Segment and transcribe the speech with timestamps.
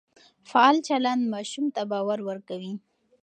[0.49, 2.73] فعال چلند ماشوم ته باور ورکوي.